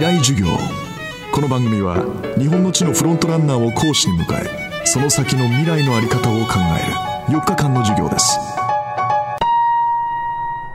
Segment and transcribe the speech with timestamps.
[0.00, 0.46] 未来授業。
[1.30, 1.96] この番組は
[2.38, 6.54] 日本の地のフロントランナーを講師に迎えその先の未来の在り方を考
[7.28, 8.38] える4日間の授業です。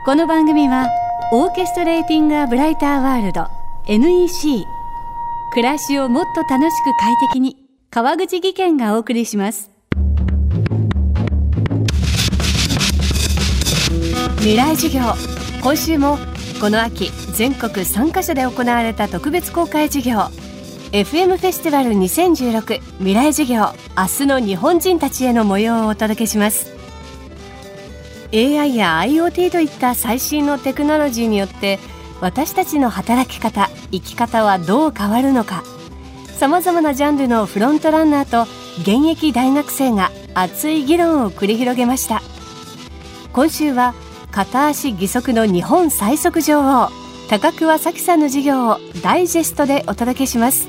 [0.04, 0.88] この番組は
[1.32, 3.48] オーケストレーティング・ア・ブライター・ワールド
[3.88, 4.64] NEC
[5.54, 7.56] 暮らしをもっと楽しく快適に
[7.90, 9.72] 川口義賢がお送りします。
[14.36, 15.00] 未来授業。
[15.60, 16.16] 今週も
[16.60, 20.20] この秋全国3カ所で行われた特別公開授業。
[20.90, 23.74] FM フェスティバル2016未来授業。
[23.96, 26.74] 明日の日本人たちへの模様をお届けします。
[28.32, 31.78] AI や IoT といった最新のテクノロジーによって
[32.22, 35.62] 私たちの働き方生き方はどう変わるのか。
[36.38, 42.22] さまざまなジャンルのフロントランナーと現役大学生が熱い議論を繰り広げました。
[43.34, 43.94] 今週は
[44.36, 46.90] 片足義足の日本最速女王。
[47.30, 50.68] 高桑早紀さんの授業をダイジェストでお届けします。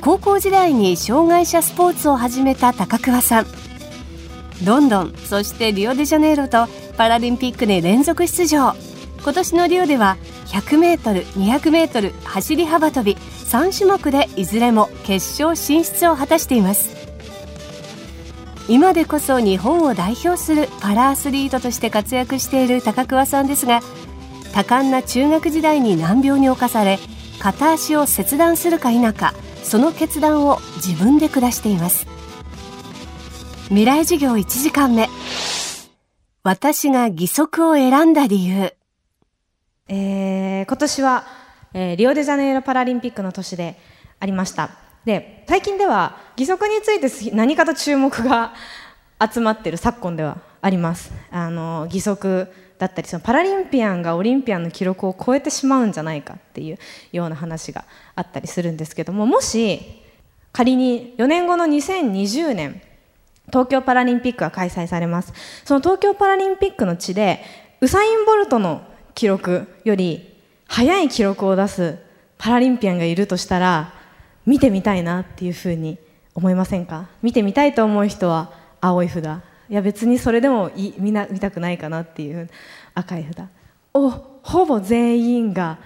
[0.00, 3.46] 高校時代に障害者スポーツを始めた高桑さん。
[4.64, 6.66] ロンドンそしてリオデジャネイロと
[6.96, 8.74] パラリンピックで連続出場。
[9.22, 16.99] 今年のリオでは 100m200m 走り幅跳び3種目でいずれも決勝進出を果たしています。
[18.68, 23.80] 今でこそ日本を代表するパラアスリートとして活躍している高桑さんですが
[24.52, 26.98] 多感な中学時代に難病に侵され
[27.40, 32.06] 片足を切断するか否かその決断を自分で下しています。
[33.68, 35.08] 未来授業1時間目。
[36.42, 38.74] 私が義足を選んだ理由。
[39.86, 41.24] えー、今年は、
[41.72, 43.78] えー、リオデジャネイロパラリンピックの年で
[44.18, 44.89] ありました。
[45.04, 48.54] で最近では義足について何かと注目が
[49.32, 51.12] 集まっている昨今ではあります。
[51.30, 52.48] あの義足
[52.78, 56.78] だったりそのパラリンピアンがオリンピアンの記録を超えてしまうんじゃないかっていう
[57.12, 57.84] ような話が
[58.14, 60.02] あったりするんですけどももし
[60.52, 62.80] 仮に4年後の2020年
[63.48, 65.32] 東京パラリンピックが開催されます。
[65.64, 67.44] その東京パラリンピックの地で
[67.82, 68.82] ウサイン・ボルトの
[69.14, 70.34] 記録より
[70.66, 71.98] 速い記録を出す
[72.38, 73.92] パラリンピアンがいるとしたら
[74.50, 75.96] 見てみたいなっていうふうに
[76.34, 77.06] 思いませんか？
[77.22, 78.50] 見てみたいと思う人は
[78.80, 79.24] 青い札。
[79.24, 82.50] いや別にそれでもい見な見たくないかなっていう
[82.94, 83.46] 赤い札。
[83.94, 84.10] お
[84.42, 85.78] ほぼ全員が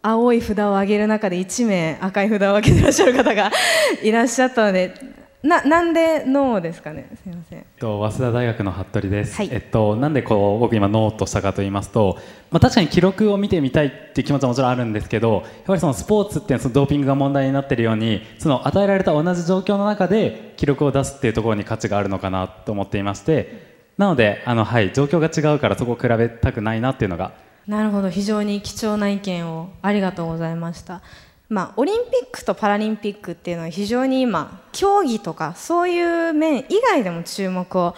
[0.00, 3.50] 青い札を上げる中で1名赤い札を上げてらっしゃる方が
[4.02, 4.94] いらっしゃったので
[5.42, 7.08] ななんでノーですかね？
[7.14, 12.18] すみません、と、早稲田大学の服部です、はい、えっと、なんでこう僕今ノーとしたかと言いますと、
[12.50, 27.32] まあ、確かに記録を見てみたいっていう気持ちはもちろんあるんですけどやっぱりそのスポーツってそのドーピングが問題になっているようにその与えられた同じ状況の中で記録を出すっていうところに価値があるのかなと思っていましてなのであの、はい、状況が違うからそこを比べたくないなっていうのが。
[27.66, 28.08] なるほど。
[28.08, 31.02] 非常に貴重な意見をありがとうございました。
[31.48, 37.94] まあ、オリンピックとパラリンピックっていうのは非常に今競技とかそういう面以外でも注目を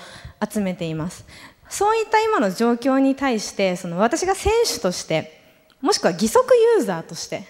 [0.49, 1.27] 集めています。
[1.69, 5.41] そういった今の状況に対してその私が選手として
[5.81, 6.45] もしくは義足
[6.77, 7.45] ユーザーとして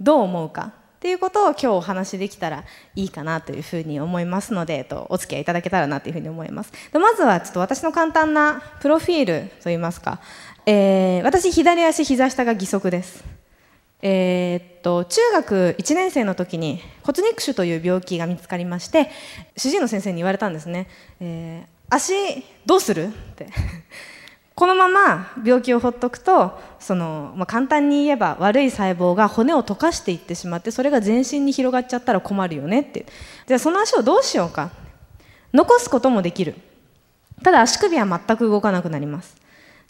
[0.00, 6.72] どう思うかっていうことを今日お話しできたらいいかなというふうに思いますので、えっと、お付き合いいただけたらなというふうに思います。
[6.92, 10.20] でまずはちょっと私の簡単なプロフィールといいますか、
[10.64, 13.33] えー、私左足膝下が義足です。
[14.06, 19.10] えー、っと中学1年生の時に骨肉腫という病気が見つかりまして
[19.56, 20.88] 主治医の先生に言われたんですね、
[21.20, 22.12] えー、足
[22.66, 23.06] どうする？
[23.06, 23.48] って。
[24.54, 33.06] このまま病気をほっとくとその、まあ、簡単に言えば悪い細胞が骨を溶かしていってしまってそれが全身に広がっちゃったら困るよねって。
[33.46, 34.70] じゃあその足をどうしようか。
[35.54, 36.54] 残すこともできる。
[37.42, 39.34] ただ足首は全く動かなくなります。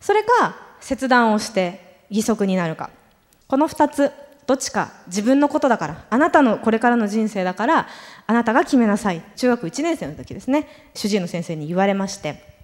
[0.00, 2.90] それか切断をして義足になるか。
[3.46, 4.12] この2つ
[4.46, 7.88] どっちか自分のことだからあなたのこれからの人生だから
[8.26, 9.22] あなたが決めなさい。
[9.36, 10.68] 中学1年生の時ですね。
[10.94, 12.54] 主治医の先生に言われまして。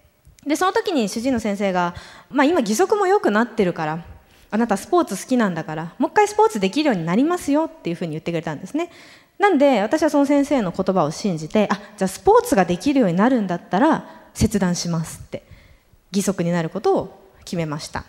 [0.46, 1.94] でその時に主治医の先生が、
[2.30, 4.04] まあ、今義足も良くなってるから
[4.50, 8.90] あなたスポーツ好きなんだからもう一回スポーツできるようになりますよっていうふうに言ってくれたんですね。
[9.38, 15.42] なんで私はその先生の言葉を信じてあじゃあスポーツができるようになるんだったら切断しますって
[16.12, 18.04] 義足になることを決めました。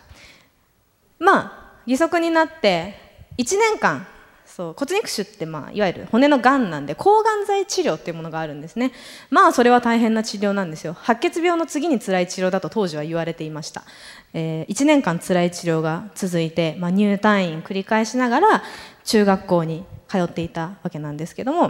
[1.20, 1.61] まあ
[1.92, 2.96] 義足になって
[3.38, 4.08] 1年間
[4.46, 8.92] そう骨肉腫って、まあ、いわゆる骨のがんなんで抗がん剤治療っていうものがあるんですね。
[9.30, 10.94] まあそれは大変な治療なんですよ。
[10.94, 13.84] 白血病の次に辛い治療だと当時は言われていました、
[14.34, 18.64] えー、1年間辛い治療が続いて、まあ、入退院繰り返しながら
[19.06, 21.70] 中学校に通っていたわけなんですけども、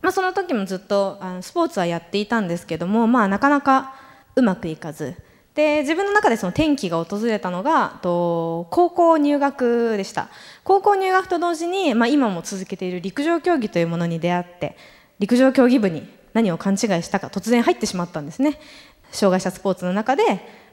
[0.00, 3.94] まあ、その時もずっとあのスポーツはやっていたんですけども、まあ、なかなか
[4.36, 5.16] うまくいかず
[5.54, 10.28] で自分の中でその転機が訪れたのがと高校入学でした。
[10.62, 14.76] 高校入学と同時に、まあ、今も続けている陸上競技というものに出会って
[15.18, 18.58] 陸上競技部に何を勘違いしたか突然入ってしまったんですね。
[19.10, 20.22] 障害者スポーツの中で、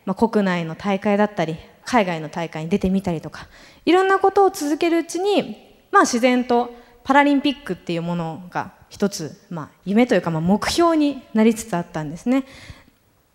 [0.05, 3.47] まあ、国内の大会だったり海外の大会に出てみたりとか
[3.85, 5.57] いろんなことを続けるうちに、
[5.91, 12.45] まあ、自然とパラリンピックっていうものが一つ、まあ、夢というか、まあ、目標になりつつあったんですね。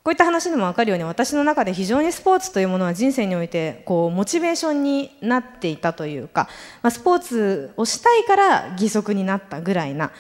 [0.05, 6.49] こういった話でも分かるように私の中で非常にスポーツというものは人生においてこうモチベーションになっていたというか、
[6.83, 10.11] まあ、スポーツをしたいから義足になったぐらいな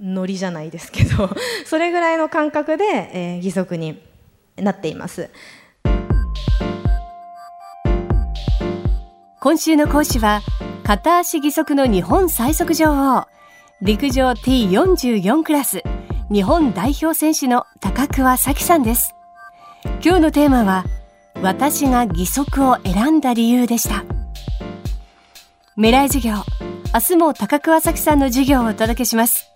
[0.00, 1.30] ノリじゃないですけど
[1.64, 4.02] それぐらいの感覚で、えー、義足に
[4.56, 5.30] なっています。
[9.40, 10.40] 今週の講師は
[10.84, 13.26] 片足義足の日本最速女王
[13.80, 15.82] 陸上 T44 クラス
[16.30, 19.16] 日本代表選手の高桑早紀さんです。
[19.84, 20.84] 今日のテーマは
[21.42, 24.04] 私が義足を選んだ理由でした。
[25.74, 26.34] 未来授業
[26.94, 29.51] 明日も高桑早さんの授業をお届けします。